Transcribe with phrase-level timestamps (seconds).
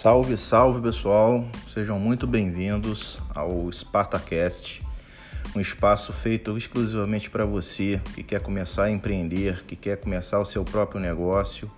[0.00, 4.80] Salve, salve pessoal, sejam muito bem-vindos ao SpartaCast,
[5.56, 10.44] um espaço feito exclusivamente para você que quer começar a empreender, que quer começar o
[10.44, 11.68] seu próprio negócio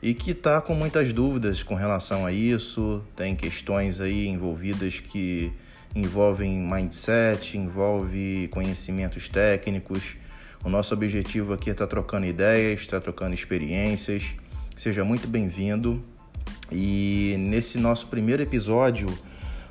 [0.00, 5.52] e que está com muitas dúvidas com relação a isso, tem questões aí envolvidas que
[5.94, 10.16] envolvem mindset, envolve conhecimentos técnicos.
[10.64, 14.34] O nosso objetivo aqui é estar tá trocando ideias, estar tá trocando experiências.
[14.74, 16.02] Seja muito bem-vindo.
[16.70, 19.06] E nesse nosso primeiro episódio,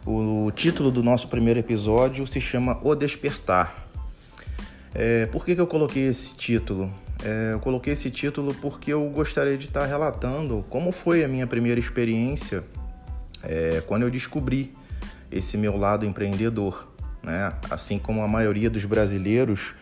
[0.06, 3.88] o título do nosso primeiro episódio se chama O Despertar.
[4.94, 6.94] É, por que, que eu coloquei esse título?
[7.24, 11.46] É, eu coloquei esse título porque eu gostaria de estar relatando como foi a minha
[11.46, 12.64] primeira experiência
[13.44, 14.74] é, quando eu descobri
[15.32, 16.88] esse meu lado empreendedor.
[17.24, 17.54] Né?
[17.70, 19.74] Assim como a maioria dos brasileiros,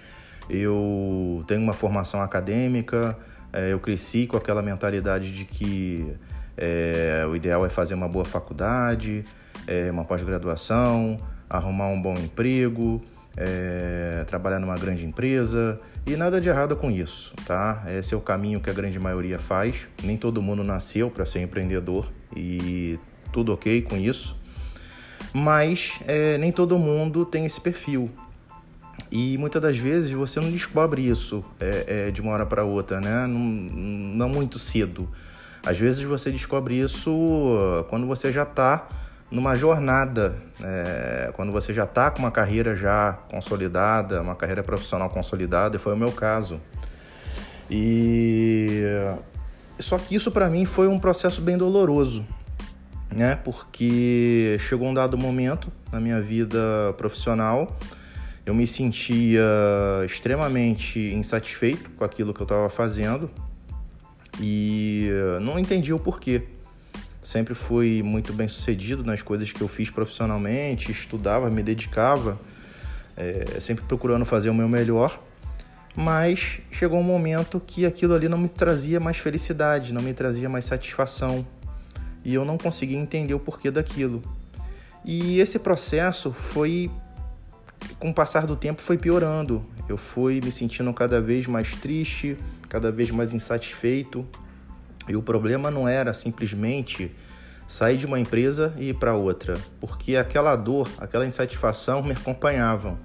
[0.50, 3.18] eu tenho uma formação acadêmica,
[3.52, 6.14] é, eu cresci com aquela mentalidade de que
[6.60, 9.24] é, o ideal é fazer uma boa faculdade,
[9.66, 11.18] é, uma pós-graduação,
[11.50, 13.02] arrumar um bom emprego,
[13.38, 17.84] é, trabalhar numa grande empresa e nada de errado com isso, tá?
[17.88, 19.88] Esse é o caminho que a grande maioria faz.
[20.04, 23.00] Nem todo mundo nasceu para ser empreendedor e
[23.32, 24.36] tudo ok com isso,
[25.34, 28.10] mas é, nem todo mundo tem esse perfil.
[29.12, 33.00] E muitas das vezes você não descobre isso é, é, de uma hora para outra,
[33.00, 33.26] né?
[33.26, 35.10] Não, não muito cedo.
[35.66, 37.12] Às vezes você descobre isso
[37.90, 38.88] quando você já está
[39.32, 45.10] numa jornada, é, quando você já está com uma carreira já consolidada, uma carreira profissional
[45.10, 46.60] consolidada, e foi o meu caso.
[47.70, 48.82] E
[49.78, 52.26] só que isso para mim foi um processo bem doloroso,
[53.14, 53.36] né?
[53.36, 56.60] Porque chegou um dado momento na minha vida
[56.98, 57.78] profissional,
[58.46, 59.44] eu me sentia
[60.06, 63.30] extremamente insatisfeito com aquilo que eu estava fazendo,
[64.39, 65.10] e
[65.42, 66.44] não entendi o porquê.
[67.22, 72.39] Sempre fui muito bem sucedido nas coisas que eu fiz profissionalmente, estudava, me dedicava,
[73.17, 75.22] é, sempre procurando fazer o meu melhor,
[75.95, 80.48] mas chegou um momento que aquilo ali não me trazia mais felicidade, não me trazia
[80.48, 81.45] mais satisfação
[82.23, 84.23] e eu não conseguia entender o porquê daquilo.
[85.04, 86.89] E esse processo foi,
[87.99, 89.61] com o passar do tempo, foi piorando.
[89.87, 92.37] Eu fui me sentindo cada vez mais triste,
[92.70, 94.26] cada vez mais insatisfeito.
[95.08, 97.11] E o problema não era simplesmente
[97.67, 102.98] sair de uma empresa e ir para outra, porque aquela dor, aquela insatisfação me acompanhavam.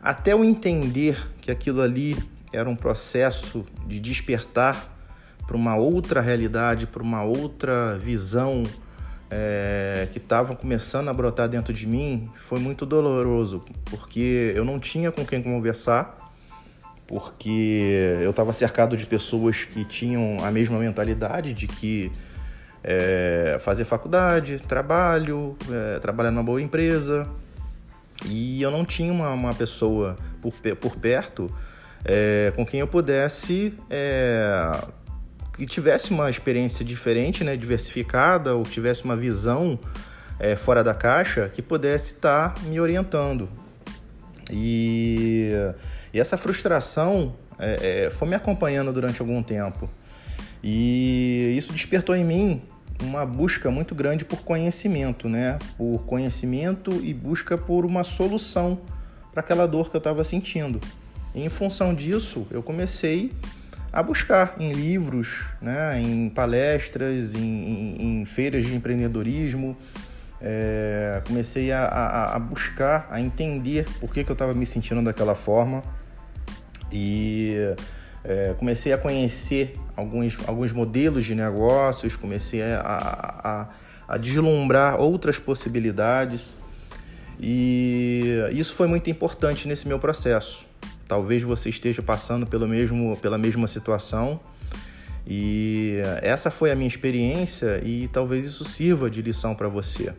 [0.00, 2.16] Até eu entender que aquilo ali
[2.52, 4.92] era um processo de despertar
[5.46, 8.64] para uma outra realidade, para uma outra visão
[9.30, 14.78] é, que estava começando a brotar dentro de mim, foi muito doloroso, porque eu não
[14.78, 16.32] tinha com quem conversar,
[17.06, 22.10] porque eu estava cercado de pessoas que tinham a mesma mentalidade de que
[22.82, 27.28] é, fazer faculdade, trabalho, é, trabalhar numa boa empresa.
[28.26, 31.50] E eu não tinha uma, uma pessoa por, por perto
[32.04, 34.70] é, com quem eu pudesse é,
[35.56, 39.78] que tivesse uma experiência diferente, né, diversificada, ou tivesse uma visão
[40.38, 43.48] é, fora da caixa que pudesse estar tá me orientando.
[44.52, 45.52] E
[46.14, 49.90] e essa frustração é, é, foi me acompanhando durante algum tempo.
[50.62, 52.62] E isso despertou em mim
[53.02, 55.58] uma busca muito grande por conhecimento, né?
[55.76, 58.80] Por conhecimento e busca por uma solução
[59.32, 60.80] para aquela dor que eu estava sentindo.
[61.34, 63.32] E em função disso, eu comecei
[63.94, 66.00] a buscar em livros, né?
[66.00, 69.76] em palestras, em, em, em feiras de empreendedorismo.
[70.42, 75.00] É, comecei a, a, a, buscar, a entender por que, que eu estava me sentindo
[75.00, 75.80] daquela forma
[76.90, 77.54] e
[78.24, 83.68] é, comecei a conhecer alguns, alguns modelos de negócios, comecei a, a,
[84.08, 86.56] a deslumbrar outras possibilidades
[87.40, 90.66] e isso foi muito importante nesse meu processo.
[91.06, 94.40] Talvez você esteja passando pelo mesmo, pela mesma situação
[95.26, 100.12] e essa foi a minha experiência e talvez isso sirva de lição para você.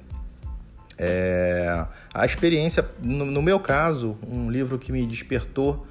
[0.98, 5.86] É, a experiência, no, no, meu caso, um livro que me despertou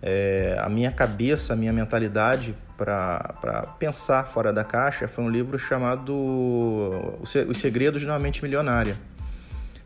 [0.00, 5.58] é, a minha cabeça, a minha mentalidade para pensar fora da caixa foi um livro
[5.58, 6.14] chamado
[7.20, 8.96] Os Segredos de uma Mente Milionária.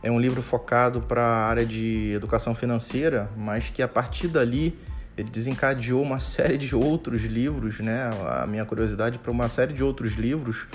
[0.02, 4.76] É um livro focado para a área de educação financeira, mas que a partir dali
[5.16, 8.10] ele desencadeou uma série de outros livros, né?
[8.42, 10.66] A minha curiosidade para uma série de outros livros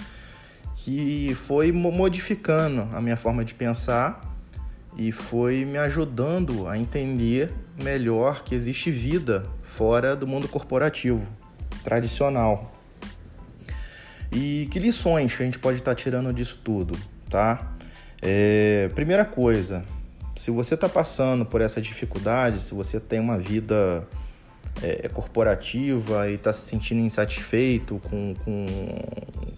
[0.75, 4.21] que foi modificando a minha forma de pensar
[4.95, 11.27] e foi me ajudando a entender melhor que existe vida fora do mundo corporativo
[11.83, 12.71] tradicional.
[14.31, 16.97] E que lições que a gente pode estar tá tirando disso tudo,
[17.29, 17.76] tá?
[18.21, 19.83] É, primeira coisa,
[20.35, 24.07] se você está passando por essa dificuldade, se você tem uma vida
[24.81, 28.65] é, é corporativa e está se sentindo insatisfeito com, com,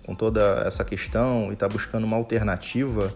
[0.06, 3.14] com toda essa questão e está buscando uma alternativa,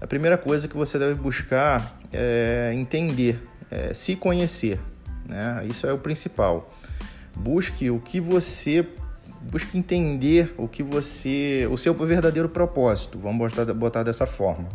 [0.00, 4.78] a primeira coisa que você deve buscar é entender, é se conhecer.
[5.26, 5.66] Né?
[5.68, 6.72] Isso é o principal.
[7.34, 8.86] Busque o que você
[9.46, 13.18] busque entender o que você, o seu verdadeiro propósito.
[13.18, 14.68] Vamos botar, botar dessa forma.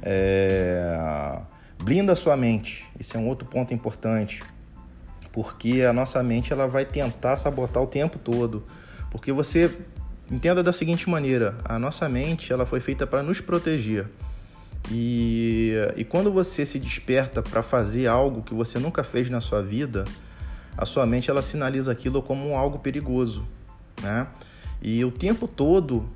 [0.00, 1.38] É,
[1.82, 2.86] blinda a sua mente.
[2.98, 4.42] Isso é um outro ponto importante,
[5.32, 8.64] porque a nossa mente ela vai tentar sabotar o tempo todo,
[9.10, 9.70] porque você
[10.30, 14.06] entenda da seguinte maneira: a nossa mente ela foi feita para nos proteger.
[14.90, 19.62] E, e quando você se desperta para fazer algo que você nunca fez na sua
[19.62, 20.04] vida,
[20.76, 23.46] a sua mente ela sinaliza aquilo como algo perigoso
[24.00, 24.26] né?
[24.80, 26.08] E o tempo todo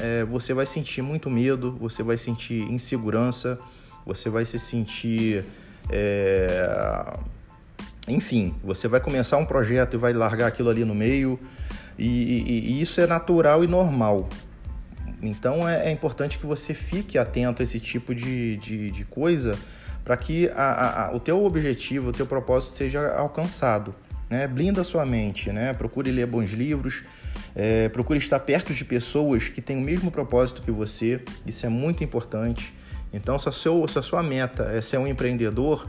[0.00, 3.58] é, você vai sentir muito medo, você vai sentir insegurança,
[4.04, 5.44] você vai se sentir.
[5.88, 7.18] É...
[8.08, 11.38] Enfim, você vai começar um projeto e vai largar aquilo ali no meio,
[11.98, 14.28] e, e, e isso é natural e normal.
[15.22, 19.56] Então é, é, importante que você fique atento a esse tipo de, de, de coisa
[20.02, 23.94] para que a, a, o teu objetivo, o teu propósito seja alcançado.
[24.30, 24.46] Né?
[24.46, 25.72] Blinda sua mente, né?
[25.74, 27.04] procure ler bons livros,
[27.54, 31.68] é, procure estar perto de pessoas que têm o mesmo propósito que você, isso é
[31.68, 32.74] muito importante.
[33.12, 35.88] Então, se a, se a sua meta é ser um empreendedor,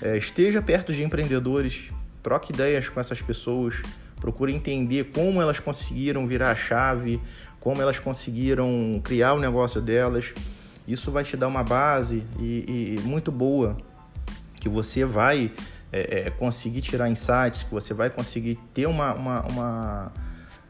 [0.00, 1.90] é, esteja perto de empreendedores,
[2.22, 3.82] troque ideias com essas pessoas,
[4.20, 7.20] procure entender como elas conseguiram virar a chave,
[7.60, 10.32] como elas conseguiram criar o negócio delas.
[10.86, 13.76] Isso vai te dar uma base e, e muito boa
[14.60, 15.52] que você vai
[15.92, 20.12] é, é, conseguir tirar insights, que você vai conseguir ter uma, uma, uma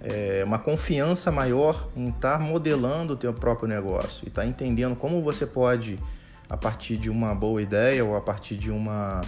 [0.04, 5.22] é, uma confiança maior em estar modelando o teu próprio negócio e estar entendendo como
[5.22, 5.98] você pode,
[6.48, 9.22] a partir de uma boa ideia ou a partir de, uma,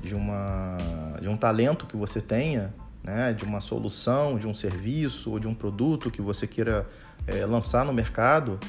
[0.00, 0.76] de, uma,
[1.20, 2.72] de um talento que você tenha,
[3.02, 6.86] né, de uma solução, de um serviço ou de um produto que você queira
[7.26, 8.60] é, lançar no mercado,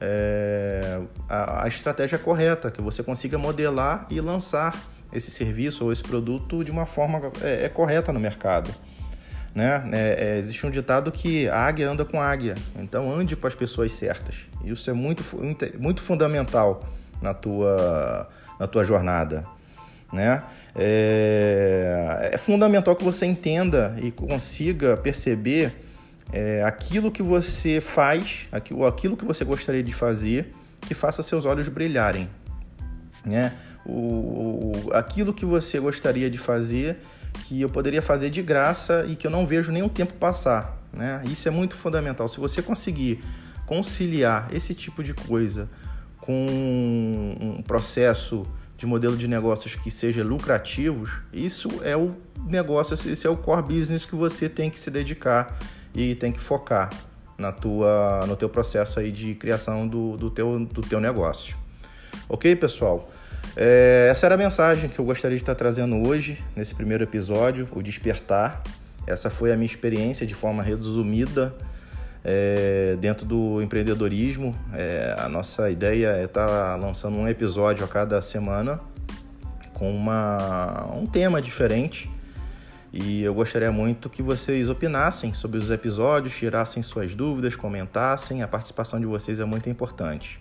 [0.00, 4.74] é, a, a estratégia correta, que você consiga modelar e lançar
[5.12, 8.70] esse serviço ou esse produto de uma forma é, é correta no mercado.
[9.54, 9.82] Né?
[9.92, 13.46] É, é, existe um ditado que a águia anda com a águia, então ande com
[13.46, 14.46] as pessoas certas.
[14.64, 15.24] Isso é muito,
[15.78, 16.88] muito fundamental
[17.20, 19.44] na tua, na tua jornada.
[20.12, 20.42] Né?
[20.74, 25.72] É, é fundamental que você entenda e consiga perceber
[26.32, 31.44] é, aquilo que você faz, aquilo, aquilo que você gostaria de fazer, que faça seus
[31.44, 32.28] olhos brilharem.
[33.24, 33.52] Né?
[33.86, 36.98] O, o, aquilo que você gostaria de fazer
[37.46, 40.78] que eu poderia fazer de graça e que eu não vejo nenhum tempo passar.
[40.92, 41.22] Né?
[41.26, 42.28] Isso é muito fundamental.
[42.28, 43.22] Se você conseguir
[43.66, 45.68] conciliar esse tipo de coisa
[46.20, 48.46] com um processo
[48.76, 52.14] de modelo de negócios que seja lucrativos, isso é o
[52.46, 55.56] negócio, esse é o core business que você tem que se dedicar
[55.94, 56.90] e tem que focar
[57.36, 61.56] na tua, no teu processo aí de criação do, do, teu, do teu negócio.
[62.28, 63.10] Ok, pessoal?
[63.56, 67.68] É, essa era a mensagem que eu gostaria de estar trazendo hoje, nesse primeiro episódio,
[67.72, 68.62] o despertar.
[69.06, 71.54] Essa foi a minha experiência de forma resumida
[72.24, 74.54] é, dentro do empreendedorismo.
[74.72, 78.80] É, a nossa ideia é estar lançando um episódio a cada semana
[79.74, 82.10] com uma, um tema diferente.
[82.92, 88.42] E eu gostaria muito que vocês opinassem sobre os episódios, tirassem suas dúvidas, comentassem.
[88.42, 90.40] A participação de vocês é muito importante.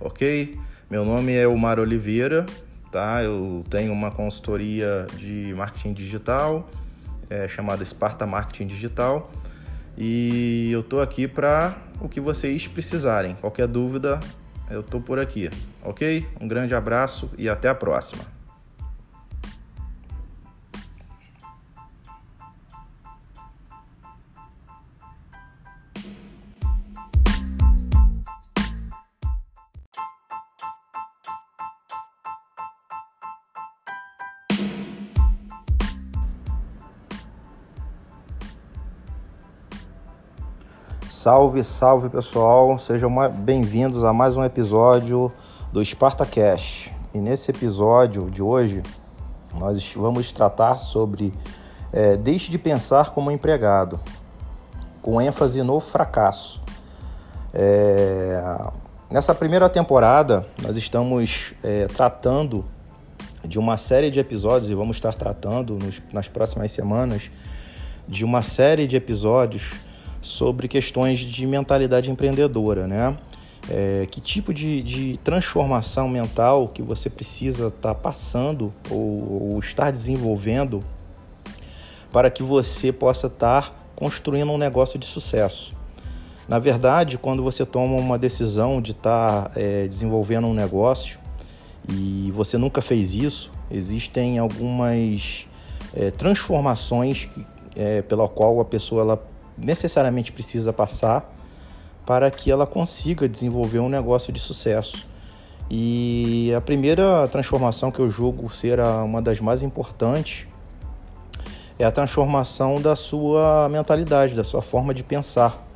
[0.00, 0.58] Ok?
[0.90, 2.44] Meu nome é Omar Oliveira,
[2.92, 3.22] tá?
[3.22, 6.68] Eu tenho uma consultoria de marketing digital
[7.30, 9.32] é, chamada Sparta Marketing Digital
[9.96, 13.34] e eu tô aqui para o que vocês precisarem.
[13.36, 14.20] Qualquer dúvida,
[14.70, 15.50] eu tô por aqui,
[15.82, 16.26] ok?
[16.38, 18.33] Um grande abraço e até a próxima.
[41.24, 45.32] Salve, salve pessoal, sejam bem-vindos a mais um episódio
[45.72, 46.92] do SpartaCast.
[47.14, 48.82] E nesse episódio de hoje,
[49.54, 51.32] nós vamos tratar sobre
[51.90, 53.98] é, Deixe de pensar como empregado,
[55.00, 56.60] com ênfase no fracasso.
[57.54, 58.42] É,
[59.10, 62.66] nessa primeira temporada, nós estamos é, tratando
[63.42, 67.30] de uma série de episódios e vamos estar tratando nos, nas próximas semanas
[68.06, 69.72] de uma série de episódios
[70.24, 73.16] sobre questões de mentalidade empreendedora, né?
[73.70, 79.58] É, que tipo de, de, transformação mental que você precisa estar tá passando ou, ou,
[79.58, 80.84] estar desenvolvendo
[82.12, 85.72] para que você possa estar tá construindo um negócio de sucesso.
[86.46, 91.18] Na verdade, quando você toma uma decisão de estar tá, é, desenvolvendo um negócio
[91.88, 95.46] e você nunca fez isso, existem algumas
[95.94, 97.30] é, transformações
[97.74, 101.32] é, pela qual a pessoa ela necessariamente precisa passar
[102.06, 105.08] para que ela consiga desenvolver um negócio de sucesso.
[105.70, 110.46] E a primeira transformação que eu julgo ser uma das mais importantes
[111.78, 115.66] é a transformação da sua mentalidade, da sua forma de pensar.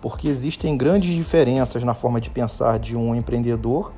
[0.00, 3.92] Porque existem grandes diferenças na forma de pensar de um empreendedor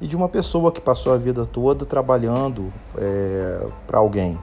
[0.00, 4.38] e de uma pessoa que passou a vida toda trabalhando é, para alguém.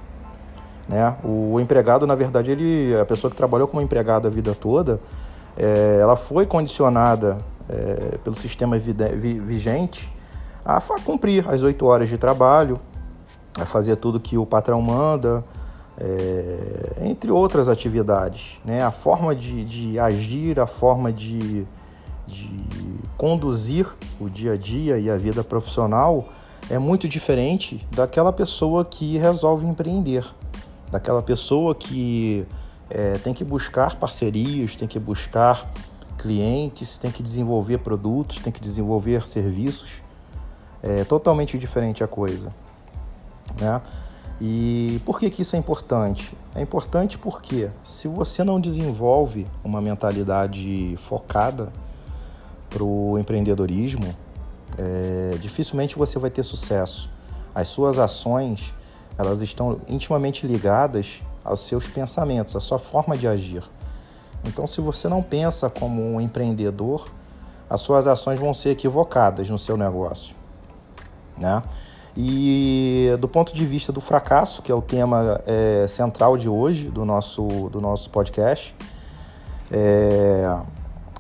[0.88, 1.16] Né?
[1.24, 5.00] O empregado, na verdade, ele, a pessoa que trabalhou como empregado a vida toda,
[5.58, 7.40] é, ela foi condicionada
[7.70, 10.12] é, pelo sistema vigente
[10.64, 12.80] a cumprir as oito horas de trabalho,
[13.60, 15.44] a fazer tudo que o patrão manda,
[15.98, 18.60] é, entre outras atividades.
[18.66, 18.84] Né?
[18.84, 21.66] A forma de, de agir, a forma de,
[22.28, 22.66] de
[23.18, 23.88] conduzir
[24.20, 26.26] o dia a dia e a vida profissional
[26.70, 30.26] é muito diferente daquela pessoa que resolve empreender
[30.92, 32.46] daquela pessoa que
[32.90, 35.70] é, tem que buscar parcerias, tem que buscar
[36.18, 40.02] clientes, tem que desenvolver produtos, tem que desenvolver serviços.
[40.82, 42.54] É totalmente diferente a coisa.
[43.60, 43.82] Né?
[44.40, 46.36] E por que, que isso é importante?
[46.56, 51.74] É importante porque se você não desenvolve uma mentalidade focada
[52.70, 54.16] para o empreendedorismo,
[54.78, 57.10] é, dificilmente você vai ter sucesso.
[57.54, 58.74] As suas ações
[59.18, 63.64] elas estão intimamente ligadas aos seus pensamentos, à sua forma de agir.
[64.46, 67.08] Então, se você não pensa como um empreendedor,
[67.70, 70.36] as suas ações vão ser equivocadas no seu negócio.
[71.38, 71.62] Né?
[72.16, 76.90] E do ponto de vista do fracasso, que é o tema é, central de hoje
[76.90, 78.76] do nosso, do nosso podcast,
[79.72, 80.50] é,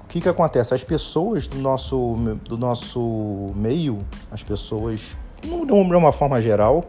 [0.04, 0.74] o que, que acontece?
[0.74, 4.00] As pessoas do nosso, do nosso meio,
[4.32, 6.86] as pessoas, de uma forma geral,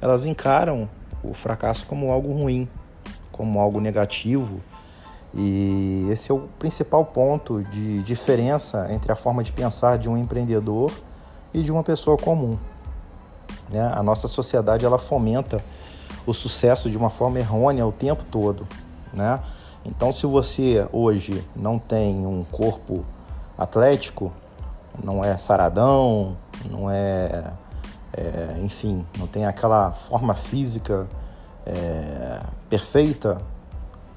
[0.00, 0.88] elas encaram
[1.22, 2.68] o fracasso como algo ruim,
[3.32, 4.60] como algo negativo.
[5.34, 10.16] E esse é o principal ponto de diferença entre a forma de pensar de um
[10.16, 10.90] empreendedor
[11.52, 12.58] e de uma pessoa comum.
[13.68, 13.92] Né?
[13.94, 15.62] A nossa sociedade ela fomenta
[16.26, 18.66] o sucesso de uma forma errônea o tempo todo.
[19.12, 19.38] Né?
[19.84, 23.04] Então, se você hoje não tem um corpo
[23.56, 24.32] atlético,
[25.02, 26.36] não é saradão,
[26.70, 27.44] não é
[28.18, 31.06] é, enfim, não tem aquela forma física
[31.64, 33.40] é, perfeita,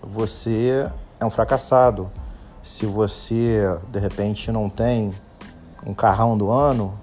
[0.02, 0.90] você
[1.20, 2.10] é um fracassado.
[2.64, 5.14] Se você de repente não tem
[5.86, 6.98] um carrão do ano,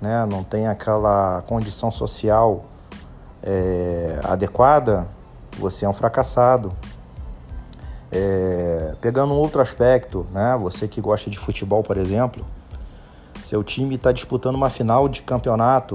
[0.00, 2.64] né, não tem aquela condição social
[3.42, 5.08] é, adequada,
[5.58, 6.72] você é um fracassado.
[8.12, 12.44] É, pegando um outro aspecto, né, você que gosta de futebol, por exemplo,
[13.40, 15.94] seu time está disputando uma final de campeonato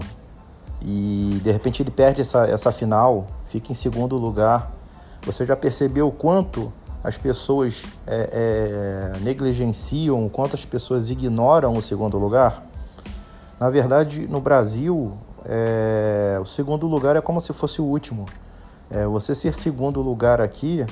[0.88, 4.72] e de repente ele perde essa, essa final, fica em segundo lugar.
[5.26, 6.72] Você já percebeu o quanto
[7.04, 12.64] as pessoas é, é, negligenciam, o quanto as pessoas ignoram o segundo lugar?
[13.60, 18.26] Na verdade, no Brasil, é, o segundo lugar é como se fosse o último.
[18.92, 20.86] É, você ser segundo lugar aqui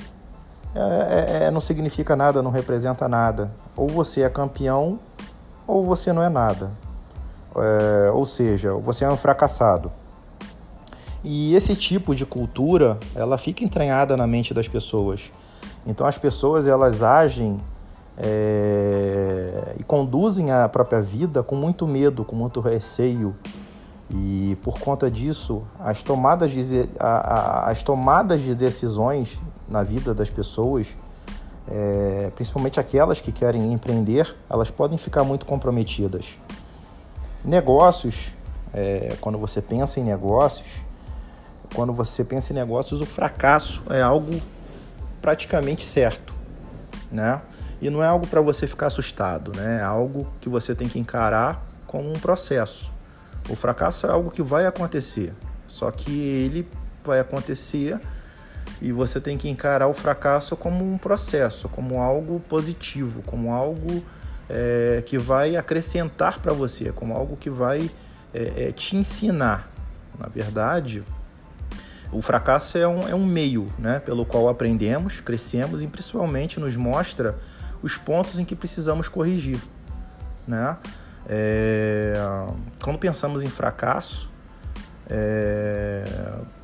[0.74, 3.48] é, é, não significa nada, não representa nada.
[3.76, 4.98] Ou você é campeão
[5.68, 6.72] ou você não é nada.
[7.56, 9.90] É, ou seja, você é um fracassado.
[11.22, 15.30] E esse tipo de cultura, ela fica entranhada na mente das pessoas.
[15.86, 17.58] Então as pessoas elas agem
[18.18, 23.34] é, e conduzem a própria vida com muito medo, com muito receio.
[24.10, 30.12] E por conta disso, as tomadas de, a, a, as tomadas de decisões na vida
[30.12, 30.94] das pessoas
[31.68, 36.36] é, principalmente aquelas que querem empreender, elas podem ficar muito comprometidas.
[37.44, 38.32] Negócios,
[38.72, 40.66] é, quando você pensa em negócios,
[41.74, 44.40] quando você pensa em negócios, o fracasso é algo
[45.20, 46.32] praticamente certo,
[47.10, 47.42] né?
[47.82, 49.80] E não é algo para você ficar assustado, né?
[49.80, 52.92] É algo que você tem que encarar como um processo.
[53.48, 55.34] O fracasso é algo que vai acontecer,
[55.66, 56.68] só que ele
[57.04, 58.00] vai acontecer
[58.80, 64.02] e você tem que encarar o fracasso como um processo, como algo positivo, como algo
[64.48, 67.90] é, que vai acrescentar para você, como algo que vai
[68.32, 69.70] é, é, te ensinar.
[70.18, 71.02] Na verdade,
[72.14, 76.76] O fracasso é um, é um meio né, pelo qual aprendemos, crescemos e principalmente nos
[76.76, 77.36] mostra
[77.82, 79.60] os pontos em que precisamos corrigir.
[80.46, 80.76] Né?
[81.28, 82.14] É,
[82.80, 84.30] quando pensamos em fracasso,
[85.10, 86.04] é,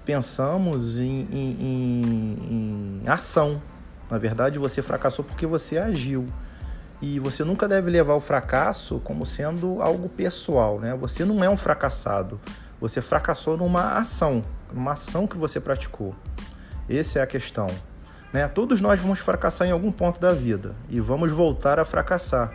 [0.05, 3.61] pensamos em, em, em, em ação.
[4.09, 6.29] Na verdade, você fracassou porque você agiu.
[7.01, 10.95] E você nunca deve levar o fracasso como sendo algo pessoal, né?
[10.97, 12.41] Você não é um fracassado.
[12.81, 16.15] Você fracassou numa ação, numa ação que você praticou.
[16.89, 17.67] Essa é a questão.
[18.33, 18.47] Né?
[18.49, 22.53] Todos nós vamos fracassar em algum ponto da vida e vamos voltar a fracassar.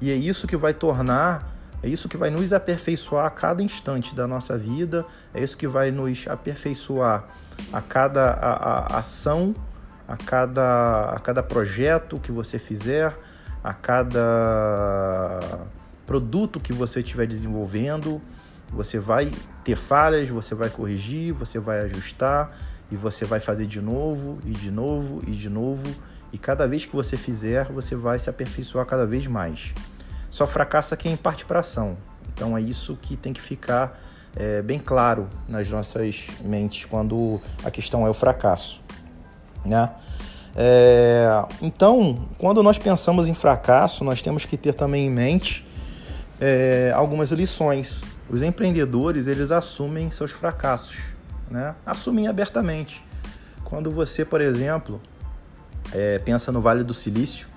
[0.00, 4.14] E é isso que vai tornar, é isso que vai nos aperfeiçoar a cada instante
[4.14, 7.24] da nossa vida, é isso que vai nos aperfeiçoar
[7.72, 9.54] a cada a, a ação,
[10.06, 13.16] a cada, a cada projeto que você fizer,
[13.66, 15.58] a cada
[16.06, 18.22] produto que você estiver desenvolvendo.
[18.70, 19.32] Você vai
[19.64, 22.56] ter falhas, você vai corrigir, você vai ajustar
[22.92, 25.82] e você vai fazer de novo e de novo e de novo.
[26.32, 29.74] E cada vez que você fizer, você vai se aperfeiçoar cada vez mais.
[30.30, 31.96] Só fracassa quem parte para ação.
[32.32, 34.00] Então é isso que tem que ficar
[34.36, 38.80] é, bem claro nas nossas mentes quando a questão é o fracasso.
[39.64, 39.92] Né?
[40.56, 45.66] É, então, quando nós pensamos em fracasso, nós temos que ter também em mente
[46.40, 48.02] é, algumas lições.
[48.28, 51.16] Os empreendedores eles assumem seus fracassos
[51.50, 51.74] né?
[51.84, 53.04] assumem abertamente.
[53.64, 55.00] Quando você, por exemplo,
[55.92, 57.48] é, pensa no Vale do Silício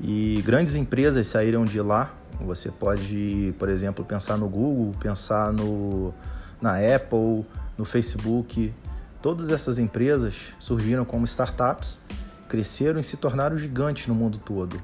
[0.00, 6.12] e grandes empresas saíram de lá, você pode, por exemplo, pensar no Google, pensar no,
[6.60, 7.46] na Apple,
[7.78, 8.74] no Facebook.
[9.22, 11.98] Todas essas empresas surgiram como startups,
[12.46, 14.82] cresceram e se tornaram gigantes no mundo todo.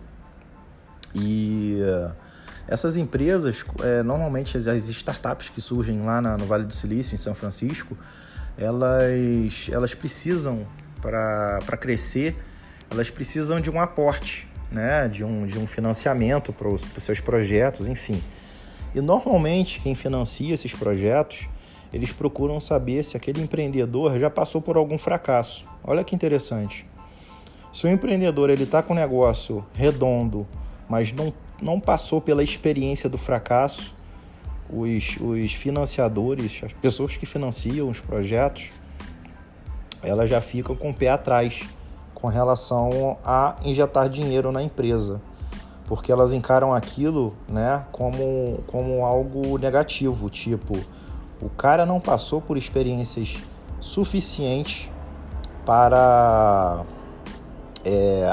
[1.15, 1.79] E
[2.67, 7.15] essas empresas, é, normalmente as, as, startups que surgem lá na, no Vale do Silício,
[7.15, 7.97] em São Francisco,
[8.57, 10.67] elas, elas precisam,
[11.01, 12.37] para crescer,
[12.91, 15.09] elas precisam de um aporte, né?
[15.09, 18.23] de, um, de um financiamento para os seus projetos, enfim.
[18.95, 21.49] E normalmente quem financia esses projetos,
[21.93, 25.67] eles procuram saber se aquele empreendedor já passou por algum fracasso.
[25.83, 26.87] Olha que interessante.
[27.73, 30.47] Se o empreendedor ele está com um negócio redondo,
[30.89, 33.95] mas não, não passou pela experiência do fracasso,
[34.69, 38.71] os, os financiadores, as pessoas que financiam os projetos,
[40.03, 41.63] elas já ficam com o pé atrás
[42.15, 45.21] com relação a injetar dinheiro na empresa,
[45.87, 50.79] porque elas encaram aquilo né, como, como algo negativo, tipo,
[51.41, 53.37] o cara não passou por experiências
[53.81, 54.91] suficientes
[55.67, 56.85] para
[57.85, 58.33] é,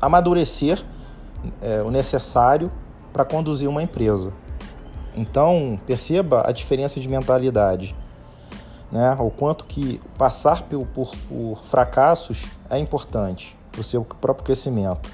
[0.00, 0.84] amadurecer
[1.60, 2.70] é, o necessário
[3.12, 4.32] para conduzir uma empresa.
[5.16, 7.94] Então, perceba a diferença de mentalidade,
[8.90, 9.16] né?
[9.18, 15.08] O quanto que passar por, por, por fracassos é importante para o seu próprio crescimento.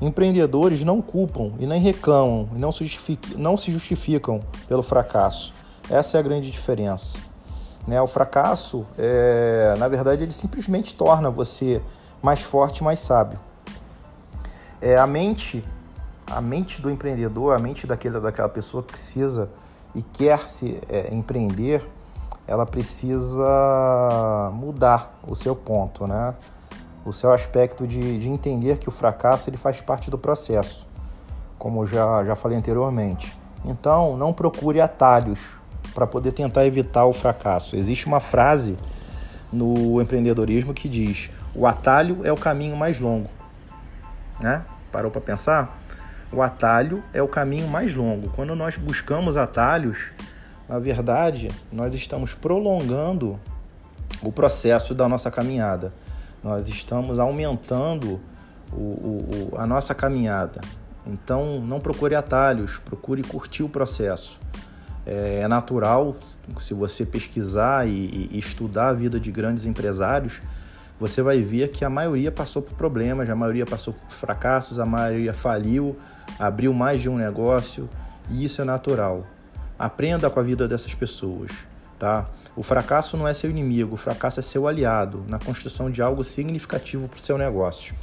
[0.00, 5.54] Empreendedores não culpam e nem reclamam e não se, justificam, não se justificam pelo fracasso.
[5.88, 7.18] Essa é a grande diferença.
[7.86, 8.00] Né?
[8.02, 11.80] O fracasso, é, na verdade, ele simplesmente torna você
[12.22, 13.38] mais forte, mais sábio.
[14.80, 15.64] É, a mente
[16.32, 19.50] a mente do empreendedor, a mente daquele, daquela pessoa que precisa
[19.94, 21.86] e quer se é, empreender,
[22.46, 26.34] ela precisa mudar o seu ponto, né?
[27.04, 30.86] O seu aspecto de, de entender que o fracasso ele faz parte do processo,
[31.58, 33.36] como já, já falei anteriormente.
[33.64, 35.50] Então, não procure atalhos
[35.94, 37.76] para poder tentar evitar o fracasso.
[37.76, 38.78] Existe uma frase
[39.52, 43.28] no empreendedorismo que diz: o atalho é o caminho mais longo.
[44.40, 44.64] Né?
[44.90, 45.82] Parou para pensar?
[46.32, 48.30] o atalho é o caminho mais longo.
[48.30, 50.10] Quando nós buscamos atalhos,
[50.68, 53.38] na verdade, nós estamos prolongando
[54.22, 55.92] o processo da nossa caminhada.
[56.42, 58.18] Nós estamos aumentando
[58.72, 60.60] o, o, o, a nossa caminhada.
[61.06, 64.40] Então, não procure atalhos, procure curtir o processo.
[65.04, 66.16] É, é natural,
[66.60, 70.40] se você pesquisar e, e estudar a vida de grandes empresários,
[71.02, 74.86] você vai ver que a maioria passou por problemas, a maioria passou por fracassos, a
[74.86, 75.96] maioria faliu,
[76.38, 77.90] abriu mais de um negócio
[78.30, 79.26] e isso é natural.
[79.76, 81.50] Aprenda com a vida dessas pessoas,
[81.98, 82.28] tá?
[82.54, 86.22] O fracasso não é seu inimigo, o fracasso é seu aliado na construção de algo
[86.22, 87.96] significativo para o seu negócio.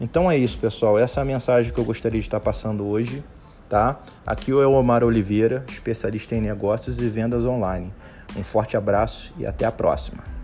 [0.00, 0.98] Então é isso, pessoal.
[0.98, 3.22] Essa é a mensagem que eu gostaria de estar passando hoje,
[3.68, 4.00] tá?
[4.26, 7.92] Aqui é o Omar Oliveira, especialista em negócios e vendas online.
[8.34, 10.35] Um forte abraço e até a próxima.